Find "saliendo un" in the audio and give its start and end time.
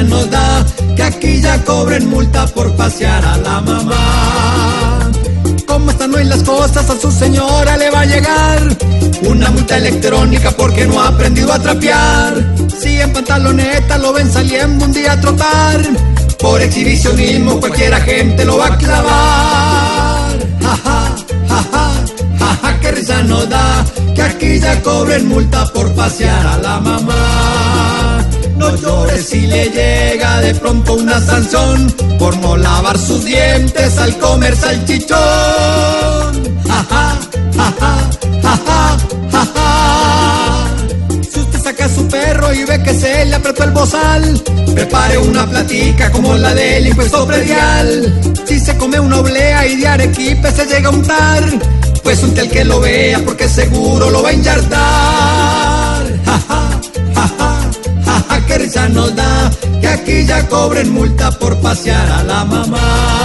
14.30-14.92